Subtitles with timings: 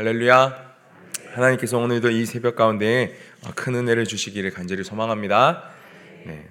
[0.00, 0.76] 할렐루야.
[1.34, 3.14] 하나님께서 오늘도 이 새벽 가운데
[3.54, 5.68] 큰 은혜를 주시기를 간절히 소망합니다.
[6.24, 6.48] 네.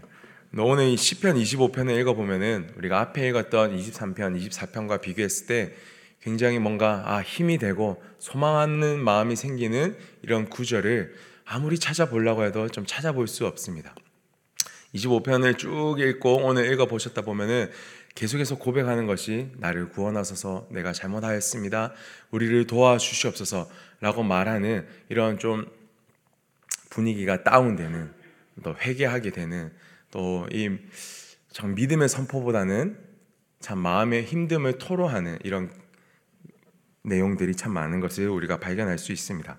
[0.56, 5.74] 오늘 이 시편 25편을 읽어보면은 우리가 앞에 읽었던 23편, 24편과 비교했을 때
[6.22, 13.28] 굉장히 뭔가 아, 힘이 되고 소망하는 마음이 생기는 이런 구절을 아무리 찾아보려고 해도 좀 찾아볼
[13.28, 13.96] 수 없습니다.
[14.94, 17.72] 25편을 쭉 읽고 오늘 읽어보셨다 보면은
[18.20, 21.94] 계속해서 고백하는 것이 나를 구원하소서 내가 잘못하였습니다.
[22.32, 23.70] 우리를 도와주시옵소서
[24.02, 25.66] 라고 말하는 이런 좀
[26.90, 28.12] 분위기가 다운되는
[28.62, 29.72] 또 회개하게 되는
[30.12, 30.70] 또이
[31.64, 32.98] 믿음의 선포보다는
[33.62, 35.72] 참 마음의 힘듦을 토로하는 이런
[37.04, 39.58] 내용들이 참 많은 것을 우리가 발견할 수 있습니다.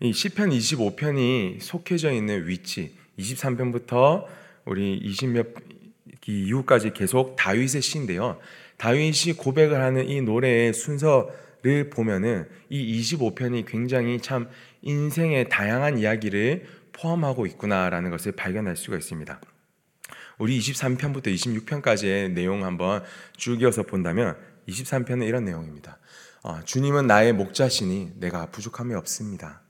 [0.00, 4.26] 이 시편 25편이 속해져 있는 위치 23편부터
[4.64, 5.81] 우리 20몇
[6.26, 8.38] 이후까지 계속 다윗의 시인데요.
[8.76, 14.48] 다윗이 고백을 하는 이 노래의 순서를 보면은 이 25편이 굉장히 참
[14.82, 19.40] 인생의 다양한 이야기를 포함하고 있구나라는 것을 발견할 수가 있습니다.
[20.38, 23.02] 우리 23편부터 26편까지의 내용 한번
[23.36, 24.36] 쭉 이어서 본다면
[24.68, 25.98] 23편은 이런 내용입니다.
[26.42, 29.61] 어, 주님은 나의 목자시니 내가 부족함이 없습니다.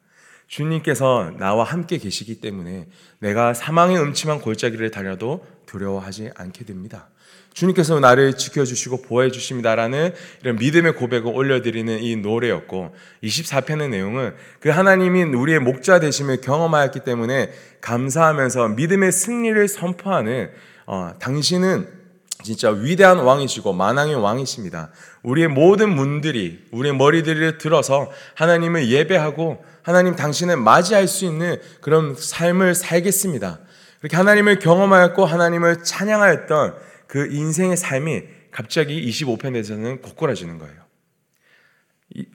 [0.47, 2.87] 주님께서 나와 함께 계시기 때문에
[3.19, 7.09] 내가 사망의 음침한 골짜기를 달려도 두려워하지 않게 됩니다.
[7.55, 15.25] 주님께서 나를 지켜주시고 보호해 주십니다라는 이런 믿음의 고백을 올려드리는 이 노래였고 24편의 내용은 그 하나님이
[15.25, 20.51] 우리의 목자 되심을 경험하였기 때문에 감사하면서 믿음의 승리를 선포하는
[20.87, 22.02] 어, 당신은
[22.43, 24.91] 진짜 위대한 왕이시고 만왕의 왕이십니다.
[25.23, 32.75] 우리의 모든 문들이 우리의 머리들을 들어서 하나님을 예배하고 하나님 당신을 맞이할 수 있는 그런 삶을
[32.75, 33.61] 살겠습니다.
[34.01, 36.75] 그렇게 하나님을 경험하였고 하나님을 찬양하였던
[37.07, 40.83] 그 인생의 삶이 갑자기 25편에서는 고꾸라지는 거예요.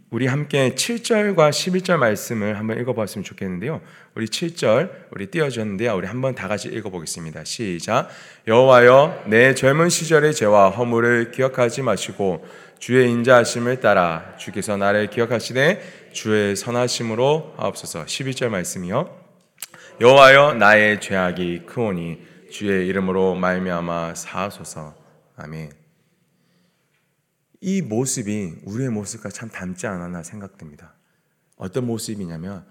[0.09, 3.81] 우리 함께 7절과 11절 말씀을 한번 읽어봤으면 좋겠는데요.
[4.15, 5.95] 우리 7절 우리 띄워줬는데요.
[5.95, 7.43] 우리 한번 다 같이 읽어보겠습니다.
[7.43, 8.09] 시작.
[8.47, 12.45] 여호와여 내 젊은 시절의 죄와 허물을 기억하지 마시고
[12.79, 18.05] 주의 인자하심을 따라 주께서 나를 기억하시되 주의 선하심으로 하옵소서.
[18.05, 19.15] 11절 말씀이요.
[19.99, 24.95] 여호와여 나의 죄악이 크오니 주의 이름으로 말미암아 사하소서.
[25.35, 25.86] 아멘.
[27.67, 30.93] 이 모습이 우리의 모습과 참 닮지 않았나 생각됩니다.
[31.57, 32.63] 어떤 모습이냐면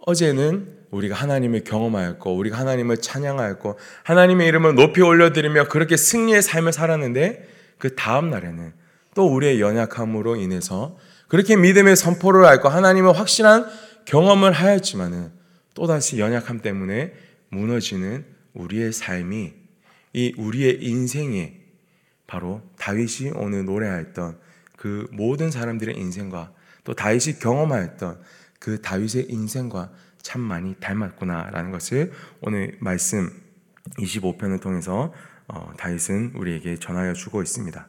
[0.00, 7.48] 어제는 우리가 하나님을 경험하였고 우리가 하나님을 찬양하였고 하나님의 이름을 높이 올려드리며 그렇게 승리의 삶을 살았는데
[7.78, 8.72] 그 다음 날에는
[9.14, 13.66] 또 우리의 연약함으로 인해서 그렇게 믿음의 선포를 앓고 하나님의 확실한
[14.04, 15.30] 경험을 하였지만은
[15.74, 17.12] 또다시 연약함 때문에
[17.50, 18.24] 무너지는
[18.54, 19.52] 우리의 삶이
[20.14, 21.59] 이 우리의 인생에
[22.30, 24.38] 바로 다윗이 오늘 노래하였던
[24.76, 26.52] 그 모든 사람들의 인생과
[26.84, 28.20] 또 다윗이 경험하였던
[28.60, 29.90] 그 다윗의 인생과
[30.22, 33.32] 참 많이 닮았구나라는 것을 오늘 말씀
[33.98, 35.12] 25편을 통해서
[35.48, 37.88] 어, 다윗은 우리에게 전하여 주고 있습니다.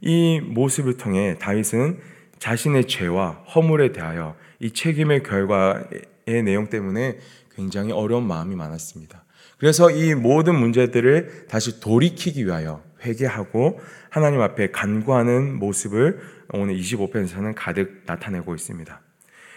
[0.00, 2.00] 이 모습을 통해 다윗은
[2.40, 7.18] 자신의 죄와 허물에 대하여 이 책임의 결과의 내용 때문에
[7.54, 9.24] 굉장히 어려운 마음이 많았습니다.
[9.56, 16.20] 그래서 이 모든 문제들을 다시 돌이키기 위하여 회개하고 하나님 앞에 간구하는 모습을
[16.52, 19.00] 오늘 25편에서는 가득 나타내고 있습니다.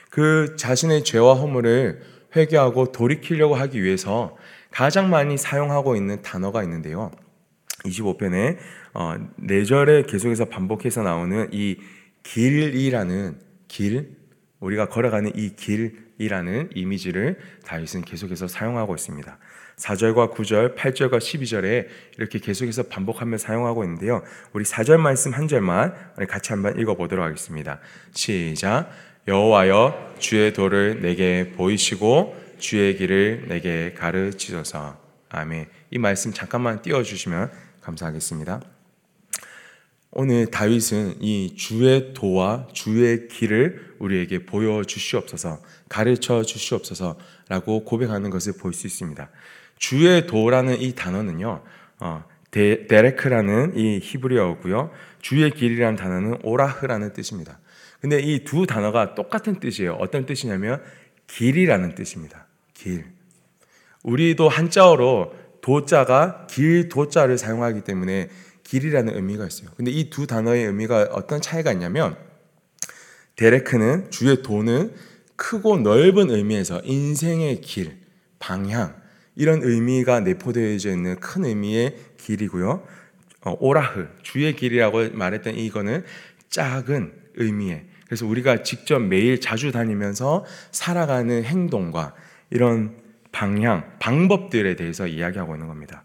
[0.10, 2.02] 그 자신의 죄와 허물을
[2.36, 4.38] 회개하고 돌이키려고 하기 위해서
[4.70, 7.12] 가장 많이 사용하고 있는 단어가 있는데요.
[7.86, 8.58] 25편에
[8.94, 11.78] 어, 4절에 계속해서 반복해서 나오는 이
[12.24, 14.18] 길이라는 길,
[14.60, 19.38] 우리가 걸어가는 이 길이라는 이미지를 다윗은 계속해서 사용하고 있습니다.
[19.78, 21.88] 4절과 9절, 8절과 12절에
[22.18, 24.24] 이렇게 계속해서 반복하며 사용하고 있는데요.
[24.54, 25.94] 우리 4절 말씀 한 절만
[26.28, 27.80] 같이 한번 읽어보도록 하겠습니다.
[28.14, 28.90] 시작.
[29.28, 35.00] 여호와여 주의 도를 내게 보이시고 주의 길을 내게 가르치소서.
[35.30, 35.68] 아멘.
[35.92, 38.62] 이 말씀 잠깐만 띄워주시면 감사하겠습니다.
[40.14, 48.74] 오늘 다윗은 이 주의 도와 주의 길을 우리에게 보여 주시옵소서, 가르쳐 주시옵소서라고 고백하는 것을 볼
[48.74, 49.30] 수 있습니다.
[49.82, 51.64] 주의 도라는 이 단어는요,
[52.00, 54.92] 어, 데, 데레크라는 이 히브리어고요,
[55.22, 57.60] 주의 길이라는 단어는 오라흐라는 뜻입니다.
[58.00, 59.94] 근데 이 두 단어가 똑같은 뜻이에요.
[59.94, 60.82] 어떤 뜻이냐면
[61.28, 62.46] 길이라는 뜻입니다.
[62.76, 63.06] 길.
[64.04, 68.30] 우리도 한자어로 도자가 길 도자를 사용하기 때문에
[68.64, 69.70] 길이라는 의미가 있어요.
[69.76, 72.16] 근데 이 두 단어의 의미가 어떤 차이가 있냐면
[73.36, 74.94] 데레크는 주의 도는
[75.36, 77.98] 크고 넓은 의미에서 인생의 길,
[78.38, 79.01] 방향,
[79.36, 82.84] 이런 의미가 내포되어져 있는 큰 의미의 길이고요.
[83.44, 86.04] 어, 오라흐 주의 길이라고 말했던 이거는
[86.50, 92.14] 작은 의미의 그래서 우리가 직접 매일 자주 다니면서 살아가는 행동과
[92.50, 92.98] 이런
[93.32, 96.04] 방향, 방법들에 대해서 이야기하고 있는 겁니다.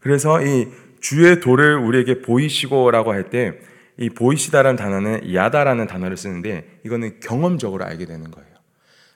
[0.00, 0.68] 그래서 이
[1.00, 8.06] 주의 도를 우리에게 보이시고라고 할 때 이 보이시다라는 단어는 야다라는 단어를 쓰는데 이거는 경험적으로 알게
[8.06, 8.48] 되는 거예요.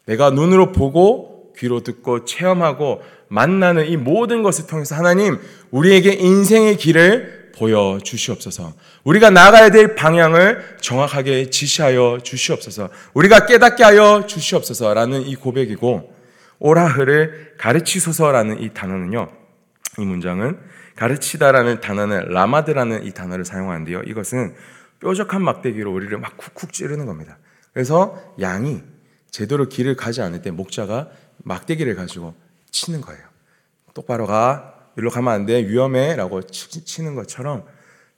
[0.06, 5.38] 내가 눈으로 보고 귀로 듣고 체험하고 만나는 이 모든 것을 통해서 하나님
[5.70, 8.72] 우리에게 인생의 길을 보여 주시옵소서.
[9.04, 12.88] 우리가 나가야 될 방향을 정확하게 지시하여 주시옵소서.
[13.14, 16.14] 우리가 깨닫게 하여 주시옵소서라는 이 고백이고
[16.58, 19.28] 오라흐를 가르치소서라는 이 단어는요.
[19.99, 20.58] 이 문장은
[20.96, 24.02] 가르치다라는 단어는 라마드라는 이 단어를 사용하는데요.
[24.06, 24.54] 이것은
[25.00, 27.38] 뾰족한 막대기로 우리를 막 쿡쿡 찌르는 겁니다.
[27.72, 28.81] 그래서 양이
[29.31, 31.08] 제대로 길을 가지 않을 때 목자가
[31.44, 32.35] 막대기를 가지고
[32.71, 33.23] 치는 거예요.
[33.94, 34.91] 똑바로 가.
[34.97, 35.67] 일로 가면 안 돼.
[35.67, 36.17] 위험해.
[36.17, 37.65] 라고 치는 것처럼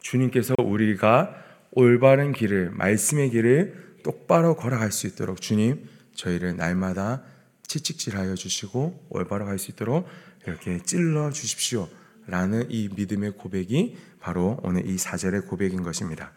[0.01, 1.35] 주님께서 우리가
[1.73, 7.23] 올바른 길을, 말씀의 길을 똑바로 걸어갈 수 있도록 주님, 저희를 날마다
[7.67, 10.07] 채찍질하여 주시고 올바로 갈 수 있도록
[10.47, 11.89] 이렇게 찔러 주십시오.
[12.27, 16.33] 라는 이 믿음의 고백이 바로 오늘 이 사절의 고백인 것입니다.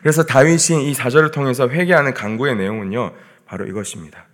[0.00, 3.14] 그래서 다윗이 이 사절을 통해서 회개하는 강구의 내용은요,
[3.46, 4.26] 바로 이것입니다.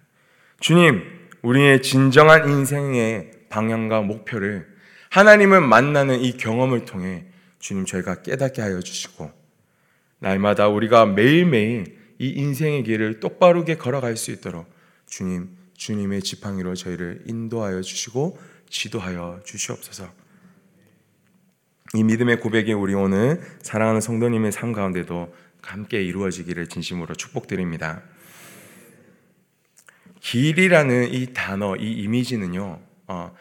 [0.61, 1.03] 주님,
[1.43, 4.67] 우리의 진정한 인생의 방향과 목표를
[5.11, 7.27] 하나님을 만나는 이 경험을 통해
[7.59, 9.31] 주님 저희가 깨닫게 하여 주시고
[10.19, 14.73] 날마다 우리가 매일매일 이 인생의 길을 똑바르게 걸어갈 수 있도록
[15.07, 18.39] 주님, 주님의 지팡이로 저희를 인도하여 주시고
[18.71, 20.09] 지도하여 주시옵소서.
[21.95, 28.03] 이 믿음의 고백이 우리 오늘 사랑하는 성도님의 삶 가운데도 함께 이루어지기를 진심으로 축복드립니다.
[30.23, 33.37] 길이라는 이 단어, 이 이미지는요, 어,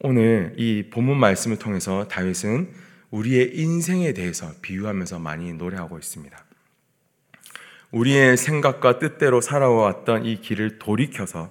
[0.00, 2.72] 오늘 이 본문 말씀을 통해서 다윗은
[3.10, 6.44] 우리의 인생에 대해서 비유하면서 많이 노래하고 있습니다.
[7.90, 11.50] 우리의 생각과 뜻대로 살아왔던 이 길을 돌이켜서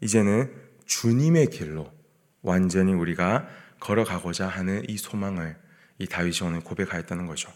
[0.00, 0.52] 이제는
[0.86, 1.92] 주님의 길로
[2.40, 3.48] 완전히 우리가
[3.80, 5.56] 걸어가고자 하는 이 소망을
[5.98, 7.50] 이 다윗이 오늘 고백하였다는 거죠.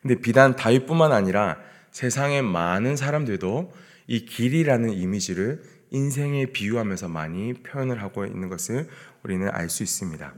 [0.00, 1.58] 근데 비단 다윗뿐만 아니라
[1.90, 3.72] 세상의 많은 사람들도
[4.06, 8.88] 이 길이라는 이미지를 인생에 비유하면서 많이 표현을 하고 있는 것을
[9.22, 10.34] 우리는 알 수 있습니다.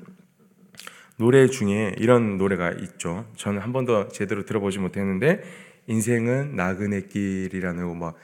[1.17, 3.31] 노래 중에 이런 노래가 있죠.
[3.37, 5.43] 저는 한 번도 제대로 들어보지 못했는데
[5.87, 8.15] 인생은 나그네 길이라는 뭐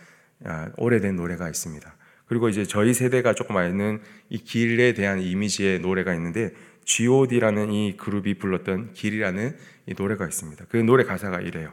[0.45, 1.95] 아, 오래된 노래가 있습니다.
[2.27, 6.53] 그리고 이제 저희 세대가 조금 아는 이 길에 대한 이미지의 노래가 있는데
[6.85, 9.57] G.O.D라는 이 그룹이 불렀던 길이라는
[9.87, 10.65] 이 노래가 있습니다.
[10.69, 11.73] 그 노래 가사가 이래요.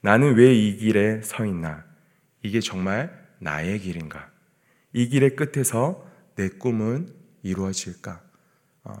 [0.00, 1.84] 나는 왜 이 길에 서 있나?
[2.42, 4.30] 이게 정말 나의 길인가?
[4.92, 7.12] 이 길의 끝에서 내 꿈은
[7.42, 8.22] 이루어질까?
[8.84, 8.92] 어,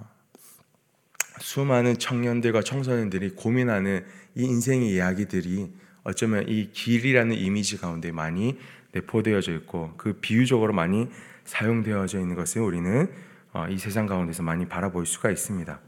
[1.40, 4.04] 수많은 청년들과 청소년들이 고민하는
[4.34, 8.58] 이 인생의 이야기들이 어쩌면 이 길이라는 이미지 가운데 많이
[8.92, 11.08] 내포되어져 있고 그 비유적으로 많이
[11.44, 13.10] 사용되어져 있는 것을 우리는
[13.52, 15.80] 어, 이 세상 가운데서 많이 바라볼 수가 있습니다.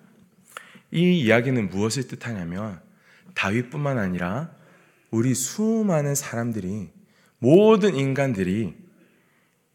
[0.93, 2.81] 이 이야기는 무엇을 뜻하냐면
[3.35, 4.51] 다윗뿐만 아니라
[5.11, 6.91] 우리 수많은 사람들이
[7.41, 8.75] 모든 인간들이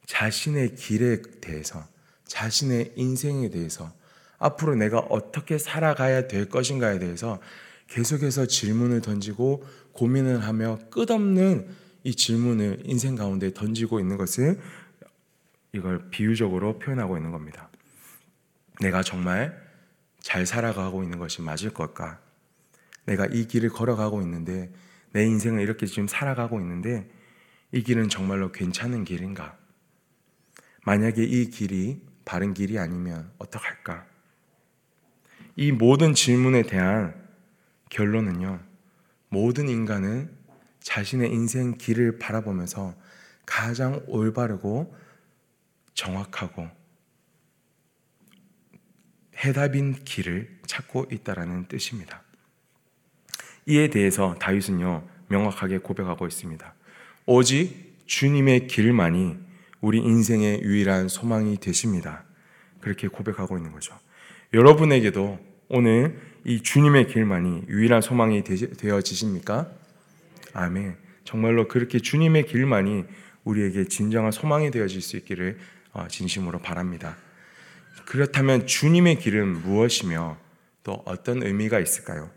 [0.05, 1.85] 자신의 길에 대해서
[2.25, 3.91] 자신의 인생에 대해서
[4.37, 7.39] 앞으로 내가 어떻게 살아가야 될 것인가에 대해서
[7.87, 11.67] 계속해서 질문을 던지고 고민을 하며 끝없는
[12.03, 14.59] 이 질문을 인생 가운데 던지고 있는 것을
[15.73, 17.69] 이걸 비유적으로 표현하고 있는 겁니다.
[18.79, 19.59] 내가 정말
[20.19, 22.19] 잘 살아가고 있는 것이 맞을 걸까?
[23.05, 24.71] 내가 이 길을 걸어가고 있는데
[25.11, 27.09] 내 인생을 이렇게 지금 살아가고 있는데
[27.71, 29.57] 이 길은 정말로 괜찮은 길인가?
[30.85, 34.05] 만약에 이 길이 바른 길이 아니면 어떡할까?
[35.55, 37.15] 이 모든 질문에 대한
[37.89, 38.59] 결론은요,
[39.29, 40.31] 모든 인간은
[40.81, 42.95] 자신의 인생 길을 바라보면서
[43.45, 44.95] 가장 올바르고
[45.93, 46.69] 정확하고
[49.37, 52.23] 해답인 길을 찾고 있다라는 뜻입니다.
[53.65, 56.73] 이에 대해서 다윗은요 명확하게 고백하고 있습니다.
[57.25, 59.37] 오직 주님의 길만이
[59.81, 62.23] 우리 인생의 유일한 소망이 되십니다.
[62.81, 63.97] 그렇게 고백하고 있는 거죠.
[64.53, 65.39] 여러분에게도
[65.69, 69.71] 오늘 이 주님의 길만이 유일한 소망이 되어지십니까?
[70.53, 70.97] 아멘.
[71.23, 73.05] 정말로 그렇게 주님의 길만이
[73.43, 75.57] 우리에게 진정한 소망이 되어질 수 있기를
[75.93, 77.17] 어, 진심으로 바랍니다.
[78.05, 80.37] 그렇다면 주님의 길은 무엇이며
[80.83, 82.29] 또 어떤 의미가 있을까요?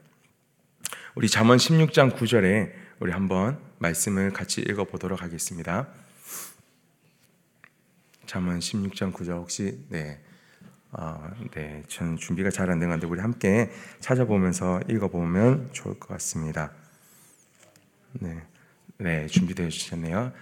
[1.14, 5.86] 우리 잠언 16장 9절에 우리 한번 말씀을 같이 읽어 보도록 하겠습니다.
[8.26, 10.18] 잠언 16장 9절 혹시 네.
[10.90, 16.08] 아, 네, 저는 준비가 잘 안 된 건데 우리 함께 찾아보면서 읽어 보면 좋을 것
[16.08, 16.72] 같습니다.
[18.14, 18.42] 네,
[18.96, 20.32] 네, 준비되어 주셨네요.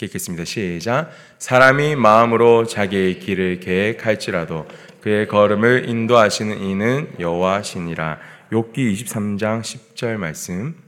[0.00, 0.44] 읽겠습니다.
[0.44, 1.10] 시작.
[1.38, 4.66] 사람이 마음으로 자기의 길을 계획할지라도
[5.02, 8.18] 그의 걸음을 인도하시는 이는 여호와시니라.
[8.52, 10.85] 욥기 23장 10절 말씀.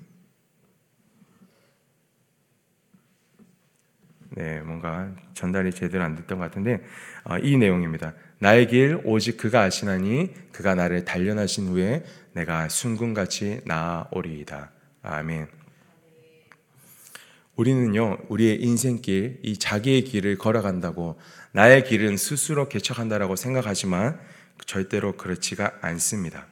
[4.38, 6.80] 네, 뭔가 전달이 제대로 안 됐던 것 같은데
[7.25, 8.14] 어, 이 내용입니다.
[8.38, 12.04] 나의 길 오직 그가 아시나니 그가 나를 단련하신 후에
[12.35, 14.71] 내가 순금같이 나아오리이다.
[15.02, 15.49] 아멘.
[17.57, 21.18] 우리는요, 우리의 인생길, 이 자기의 길을 걸어간다고
[21.50, 24.21] 나의 길은 스스로 개척한다라고 생각하지만
[24.66, 26.47] 절대로 그렇지가 않습니다.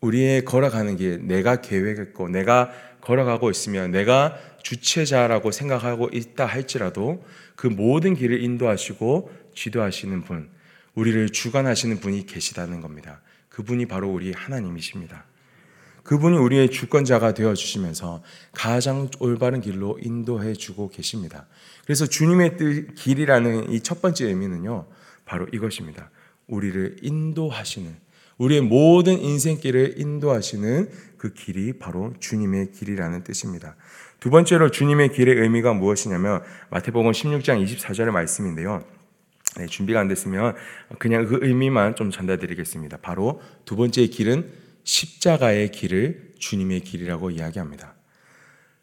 [0.00, 7.24] 우리의 걸어가는 길, 내가 계획했고, 내가 걸어가고 있으면 내가 주체자라고 생각하고 있다 할지라도
[7.56, 10.50] 그 모든 길을 인도하시고 지도하시는 분,
[10.94, 13.20] 우리를 주관하시는 분이 계시다는 겁니다.
[13.48, 15.24] 그분이 바로 우리 하나님이십니다.
[16.04, 21.46] 그분이 우리의 주권자가 되어 주시면서 가장 올바른 길로 인도해 주고 계십니다.
[21.84, 24.86] 그래서 주님의 뜻 길이라는 이 첫 번째 의미는요.
[25.24, 26.10] 바로 이것입니다.
[26.46, 27.94] 우리를 인도하시는
[28.38, 33.76] 우리의 모든 인생길을 인도하시는 그 길이 바로 주님의 길이라는 뜻입니다.
[34.20, 38.84] 두 번째로 주님의 길의 의미가 무엇이냐면 마태복음 16장 24절의 말씀인데요.
[39.56, 40.54] 네, 준비가 안 됐으면
[40.98, 42.98] 그냥 그 의미만 좀 전달드리겠습니다.
[42.98, 44.50] 바로 두 번째 길은
[44.84, 47.94] 십자가의 길을 주님의 길이라고 이야기합니다.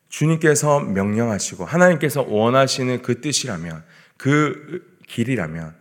[0.09, 3.83] 주님께서 명령하시고 하나님께서 원하시는 그 뜻이라면
[4.17, 5.75] 그 길이라면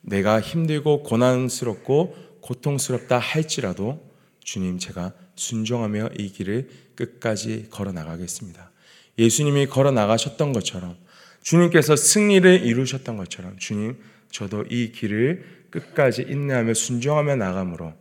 [0.00, 4.05] 내가 힘들고 고난스럽고 고통스럽다 할지라도
[4.46, 8.70] 주님 제가 순종하며 이 길을 끝까지 걸어 나가겠습니다.
[9.18, 10.96] 예수님이 걸어 나가셨던 것처럼
[11.42, 13.98] 주님께서 승리를 이루셨던 것처럼 주님
[14.30, 17.92] 저도 이 길을 끝까지 인내하며 순종하며 나감으로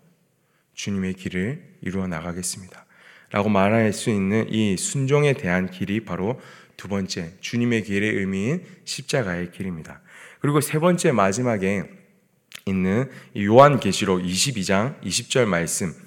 [0.75, 2.86] 주님의 길을 이루어 나가겠습니다.
[3.32, 6.40] 라고 말할 수 있는 이 순종에 대한 길이 바로
[6.78, 10.00] 두 번째 주님의 길의 의미인 십자가의 길입니다.
[10.40, 11.90] 그리고 세 번째 마지막에
[12.68, 16.05] 있는 요한계시록 22장 20절 말씀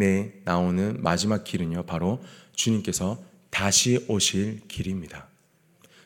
[0.00, 1.84] 에 나오는 마지막 길은요.
[1.84, 2.20] 바로
[2.52, 5.28] 주님께서 다시 오실 길입니다.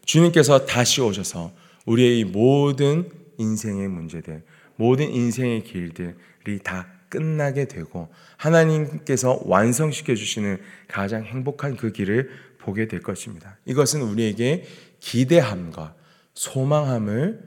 [0.05, 1.53] 주님께서 다시 오셔서
[1.87, 4.43] 우리의 모든 인생의 문제들,
[4.77, 13.01] 모든 인생의 길들이 다 끝나게 되고 하나님께서 완성시켜 주시는 가장 행복한 그 길을 보게 될
[13.01, 13.57] 것입니다.
[13.65, 14.65] 이것은 우리에게
[15.01, 15.95] 기대함과
[16.35, 17.41] 소망함을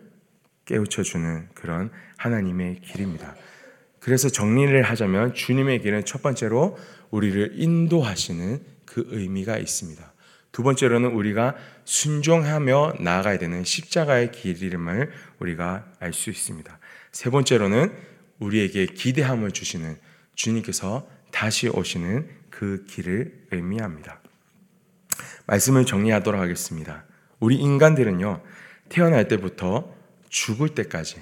[0.65, 3.35] 깨우쳐 주는 그런 하나님의 길입니다.
[4.01, 6.77] 그래서 정리를 하자면 주님의 길은 첫 번째로
[7.11, 10.11] 우리를 인도하시는 그 의미가 있습니다.
[10.51, 11.55] 두 번째로는 우리가
[11.85, 16.79] 순종하며 나아가야 되는 십자가의 길임을 우리가 알 수 있습니다.
[17.11, 17.93] 세 번째로는
[18.39, 19.97] 우리에게 기대함을 주시는
[20.33, 24.19] 주님께서 다시 오시는 그 길을 의미합니다.
[25.45, 27.05] 말씀을 정리하도록 하겠습니다.
[27.39, 28.41] 우리 인간들은요,
[28.89, 29.93] 태어날 때부터
[30.29, 31.21] 죽을 때까지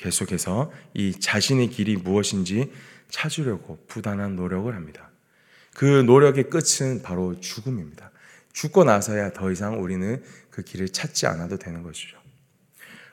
[0.00, 2.72] 계속해서 이 자신의 길이 무엇인지
[3.10, 5.10] 찾으려고 부단한 노력을 합니다.
[5.74, 8.10] 그 노력의 끝은 바로 죽음입니다.
[8.52, 12.18] 죽고 나서야 더 이상 우리는 그 길을 찾지 않아도 되는 것이죠.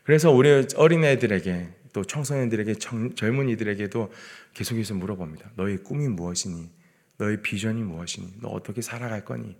[0.03, 4.11] 그래서 우리 어린애들에게 또 청소년들에게 청, 젊은이들에게도
[4.53, 5.51] 계속해서 물어봅니다.
[5.55, 6.69] 너의 꿈이 무엇이니?
[7.17, 8.35] 너의 비전이 무엇이니?
[8.41, 9.57] 너 어떻게 살아갈 거니?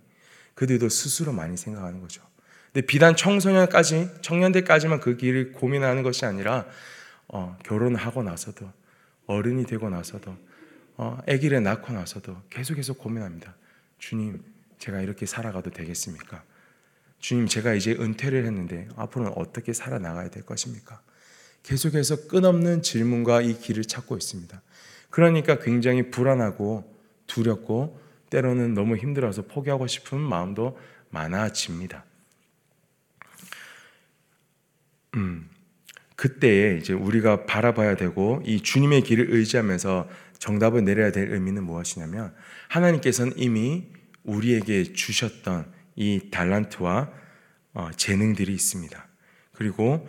[0.54, 2.22] 그들도 스스로 많이 생각하는 거죠.
[2.72, 6.66] 근데 비단 청소년까지, 청년들까지만 그 길을 고민하는 것이 아니라
[7.28, 8.70] 어, 결혼하고 나서도
[9.26, 10.36] 어른이 되고 나서도
[10.96, 13.54] 어, 아기를 낳고 나서도 계속해서 고민합니다.
[13.98, 14.42] 주님,
[14.78, 16.42] 제가 이렇게 살아가도 되겠습니까?
[17.20, 21.00] 주님, 제가 이제 은퇴를 했는데 앞으로는 어떻게 살아나가야 될 것입니까?
[21.62, 24.60] 계속해서 끝없는 질문과 이 길을 찾고 있습니다.
[25.10, 30.78] 그러니까 굉장히 불안하고 두렵고 때로는 너무 힘들어서 포기하고 싶은 마음도
[31.10, 32.04] 많아집니다.
[35.14, 35.47] 음,
[36.18, 40.08] 그때에 이제 우리가 바라봐야 되고 이 주님의 길을 의지하면서
[40.40, 42.34] 정답을 내려야 될 의미는 무엇이냐면
[42.66, 43.86] 하나님께서는 이미
[44.24, 47.12] 우리에게 주셨던 이 달란트와
[47.74, 49.06] 어, 재능들이 있습니다.
[49.52, 50.08] 그리고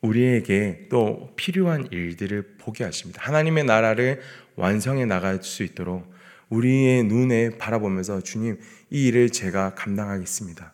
[0.00, 3.20] 우리에게 또 필요한 일들을 보게 하십니다.
[3.22, 4.22] 하나님의 나라를
[4.56, 6.10] 완성해 나갈 수 있도록
[6.48, 8.58] 우리의 눈에 바라보면서 주님
[8.88, 10.72] 이 일을 제가 감당하겠습니다.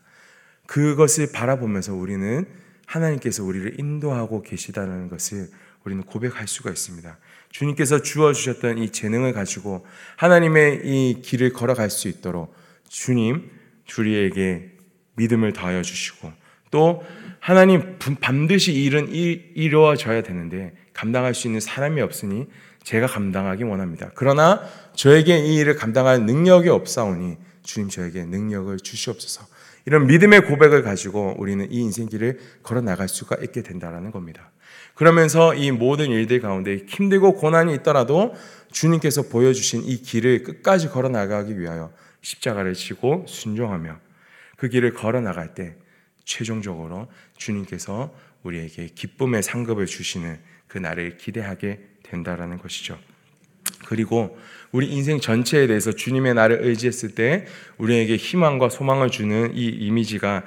[0.67, 2.47] 그것을 바라보면서 우리는
[2.87, 5.49] 하나님께서 우리를 인도하고 계시다는 것을
[5.85, 7.19] 우리는 고백할 수가 있습니다.
[7.51, 9.87] 주님께서 주어 주셨던 이 재능을 가지고
[10.17, 12.55] 하나님의 이 길을 걸어갈 수 있도록
[12.89, 13.51] 주님
[13.99, 14.73] 우리에게
[15.17, 16.33] 믿음을 더하여 주시고
[16.71, 17.05] 또
[17.39, 22.47] 하나님 반드시 일은 이루어져야 되는데 감당할 수 있는 사람이 없으니
[22.83, 24.11] 제가 감당하기 원합니다.
[24.15, 24.63] 그러나
[24.95, 29.47] 저에게 이 일을 감당할 능력이 없사오니 주님 저에게 능력을 주시옵소서.
[29.87, 34.51] 이런 믿음의 고백을 가지고 우리는 이 인생길을 걸어 나갈 수가 있게 된다라는 겁니다.
[34.95, 38.35] 그러면서 이 모든 일들 가운데 힘들고 고난이 있더라도
[38.73, 43.99] 주님께서 보여주신 이 길을 끝까지 걸어 나가기 위하여 십자가를 지고 순종하며
[44.57, 45.77] 그 길을 걸어 나갈 때
[46.25, 50.39] 최종적으로 주님께서 우리에게 기쁨의 상급을 주시는
[50.69, 52.99] 그 날을 기대하게 된다라는 것이죠.
[53.87, 54.39] 그리고
[54.75, 57.47] 우리 인생 전체에 대해서 주님의 나를 의지했을 때
[57.79, 60.43] 우리에게 희망과 소망을 주는 이 이미지가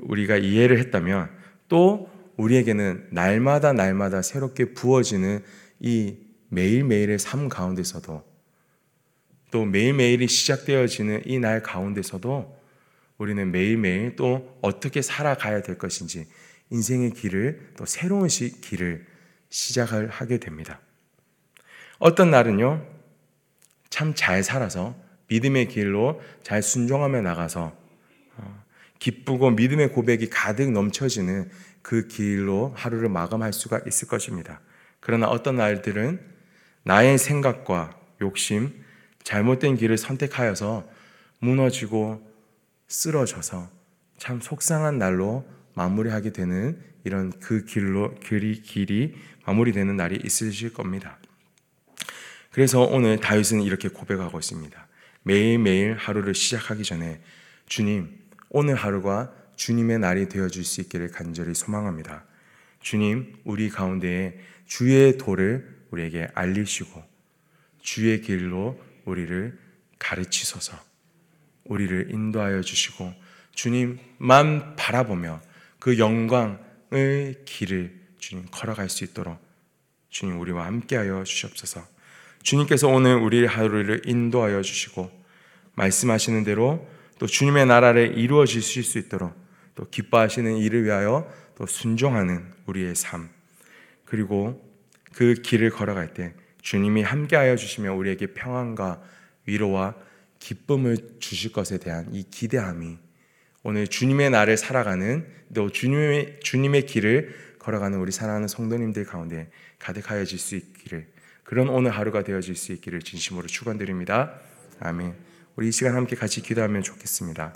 [0.00, 1.30] 우리가 이해를 했다면
[1.68, 5.44] 또 우리에게는 날마다 날마다 새롭게 부어지는
[5.78, 6.16] 이
[6.48, 8.24] 매일매일의 삶 가운데서도
[9.52, 12.58] 또 매일매일이 시작되어지는 이 날 가운데서도
[13.18, 16.26] 우리는 매일매일 또 어떻게 살아가야 될 것인지
[16.70, 19.06] 인생의 길을 또 새로운 시, 길을
[19.50, 20.80] 시작을 하게 됩니다.
[22.00, 22.97] 어떤 날은요,
[23.90, 24.94] 참 잘 살아서
[25.28, 27.76] 믿음의 길로 잘 순종하며 나가서
[28.36, 28.64] 어,
[28.98, 31.50] 기쁘고 믿음의 고백이 가득 넘쳐지는
[31.82, 34.60] 그 길로 하루를 마감할 수가 있을 것입니다.
[35.00, 36.20] 그러나 어떤 날들은
[36.82, 38.72] 나의 생각과 욕심,
[39.22, 40.88] 잘못된 길을 선택하여서
[41.40, 42.26] 무너지고
[42.88, 43.68] 쓰러져서
[44.16, 49.14] 참 속상한 날로 마무리하게 되는 이런 그 길로 길이 길이
[49.46, 51.17] 마무리되는 날이 있으실 겁니다.
[52.58, 54.88] 그래서 오늘 다윗은 이렇게 고백하고 있습니다.
[55.22, 57.20] 매일매일 하루를 시작하기 전에
[57.68, 62.24] 주님, 오늘 하루가 주님의 날이 되어 줄 수 있기를 간절히 소망합니다.
[62.80, 67.00] 주님, 우리 가운데에 주의 도를 우리에게 알리시고
[67.80, 69.56] 주의 길로 우리를
[70.00, 70.76] 가르치소서.
[71.62, 73.14] 우리를 인도하여 주시고
[73.52, 75.40] 주님만 바라보며
[75.78, 79.38] 그 영광의 길을 주님 걸어갈 수 있도록
[80.10, 81.97] 주님 우리와 함께하여 주시옵소서.
[82.42, 85.10] 주님께서 오늘 우리 하루를 인도하여 주시고
[85.74, 86.86] 말씀하시는 대로
[87.18, 89.34] 또 주님의 나라를 이루어질 수 있도록
[89.74, 93.28] 또 기뻐하시는 일을 위하여 또 순종하는 우리의 삶.
[94.04, 94.64] 그리고
[95.14, 99.02] 그 길을 걸어갈 때 주님이 함께하여 주시며 우리에게 평안과
[99.46, 99.94] 위로와
[100.38, 102.98] 기쁨을 주실 것에 대한 이 기대함이
[103.62, 110.56] 오늘 주님의 날을 살아가는 또 주님의 주님의 길을 걸어가는 우리 사랑하는 성도님들 가운데 가득하여질 수
[110.56, 111.06] 있기를
[111.48, 114.34] 그런 오늘 하루가 되어질 수 있기를 진심으로 축원드립니다.
[114.80, 115.14] 아멘.
[115.56, 117.54] 우리 이 시간 함께 같이 기도하면 좋겠습니다.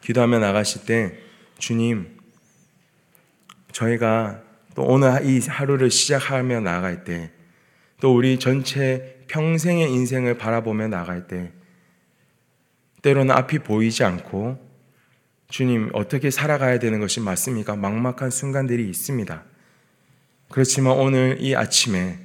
[0.00, 1.16] 기도하며 나가실 때
[1.58, 2.18] 주님
[3.70, 4.42] 저희가
[4.74, 7.30] 또 오늘 이 하루를 시작하며 나갈 때
[8.02, 11.52] 또 우리 전체 평생의 인생을 바라보며 나갈 때
[13.00, 14.58] 때로는 앞이 보이지 않고
[15.48, 17.76] 주님 어떻게 살아가야 되는 것이 맞습니까?
[17.76, 19.44] 막막한 순간들이 있습니다.
[20.50, 22.18] 그렇지만 오늘 이 아침에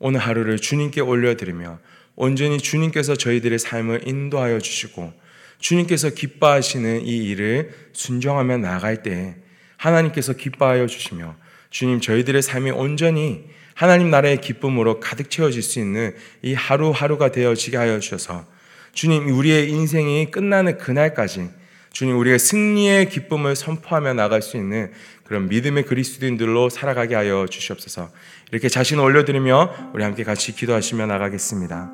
[0.00, 1.78] 오늘 하루를 주님께 올려드리며
[2.16, 5.12] 온전히 주님께서 저희들의 삶을 인도하여 주시고
[5.60, 9.36] 주님께서 기뻐하시는 이 일을 순종하며 나갈 때
[9.76, 11.36] 하나님께서 기뻐하여 주시며
[11.68, 18.00] 주님 저희들의 삶이 온전히 하나님 나라의 기쁨으로 가득 채워질 수 있는 이 하루하루가 되어지게 하여
[18.00, 18.46] 주셔서
[18.92, 21.50] 주님 우리의 인생이 끝나는 그날까지
[21.92, 24.90] 주님 우리가 승리의 기쁨을 선포하며 나갈 수 있는
[25.24, 28.10] 그런 믿음의 그리스도인들로 살아가게 하여 주시옵소서.
[28.50, 31.90] 이렇게 자신을 올려드리며 우리 함께 같이 기도하시며 나가겠습니다.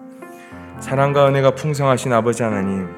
[0.80, 2.88] 사랑과 은혜가 풍성하신 아버지 하나님,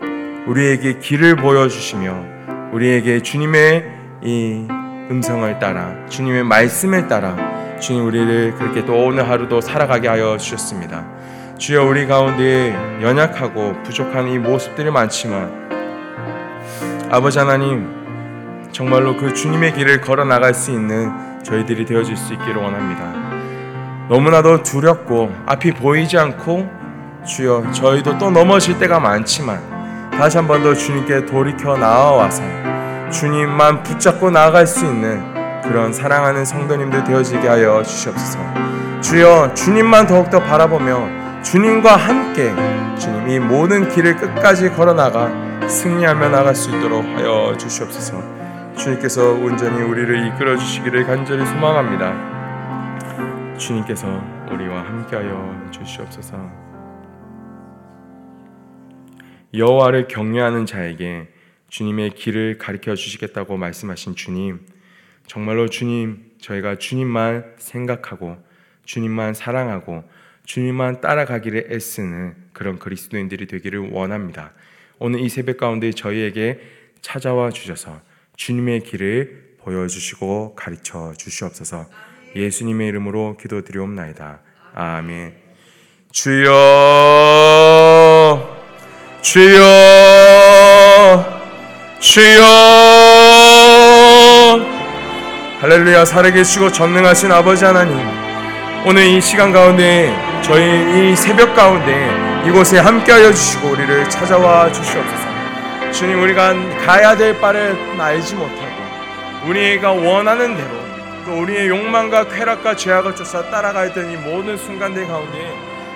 [0.49, 3.85] 우리에게 길을 보여주시며 우리에게 주님의
[4.25, 4.67] 이
[5.11, 11.07] 음성을 따라 주님의 말씀을 따라 주님 우리를 그렇게 또 오늘 하루도 살아가게 하여 주셨습니다.
[11.59, 15.68] 주여 우리 가운데 연약하고 부족한 이 모습들이 많지만
[17.11, 17.89] 아버지 하나님
[18.73, 21.11] 정말로 그 주님의 길을 걸어 나갈 수 있는
[21.43, 23.05] 저희들이 되어질 수 있기를 원합니다.
[24.09, 26.69] 너무나도 두렵고 앞이 보이지 않고
[27.27, 29.61] 주여 저희도 또 넘어질 때가 많지만
[30.11, 32.43] 다시 한 번 더 주님께 돌이켜 나와와서
[33.11, 35.23] 주님만 붙잡고 나아갈 수 있는
[35.63, 38.39] 그런 사랑하는 성도님들 되어지게 하여 주시옵소서.
[39.01, 42.53] 주여 주님만 더욱더 바라보며 주님과 함께
[42.99, 45.31] 주님 이 모든 길을 끝까지 걸어 나가
[45.69, 48.23] 승리하며 나갈 수 있도록 하여 주시옵소서.
[48.75, 53.59] 주님께서 온전히 우리를 이끌어 주시기를 간절히 소망합니다.
[53.59, 54.09] 주님께서
[54.51, 56.51] 우리와 함께하여 주시옵소서.
[59.53, 61.29] 여호와를 경외하는 자에게
[61.69, 64.65] 주님의 길을 가르쳐 주시겠다고 말씀하신 주님,
[65.27, 68.39] 정말로 주님, 저희가 주님만 생각하고
[68.87, 70.03] 주님만 사랑하고
[70.45, 74.53] 주님만 따라가기를 애쓰는 그런 그리스도인들이 되기를 원합니다.
[74.99, 76.59] 오늘 이 새벽 가운데 저희에게
[77.03, 78.01] 찾아와 주셔서
[78.37, 81.87] 주님의 길을 보여주시고 가르쳐 주시옵소서
[82.35, 84.41] 예수님의 이름으로 기도드리옵나이다.
[84.75, 85.35] 아멘.
[86.13, 86.49] 주여
[89.23, 89.59] 주여
[92.01, 92.45] 주여
[95.61, 97.99] 할렐루야 살아계시고 전능하신 아버지 하나님
[98.87, 106.23] 오늘 이 시간 가운데 저희 이 새벽 가운데 이곳에 함께하여 주시고 우리를 찾아와 주시옵소서 주님
[106.23, 106.55] 우리가
[106.87, 108.69] 가야 될 바를 알지 못하고
[109.47, 110.69] 우리가 원하는 대로
[111.25, 115.53] 또 우리의 욕망과 쾌락과 죄악을 쫓아 따라갈 때이 모든 순간들 가운데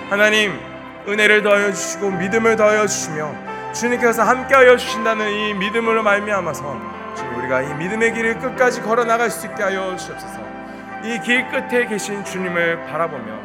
[0.09, 0.59] 하나님
[1.07, 3.33] 은혜를 더하여 주시고 믿음을 더하여 주시며
[3.73, 6.81] 주님께서 함께하여 주신다는 이 믿음으로 말미암아서
[7.15, 10.43] 주님 우리가 이 믿음의 길을 끝까지 걸어 나갈 수 있게 하여 주옵소서.
[11.03, 13.42] 이 길 끝에 계신 주님을 바라보며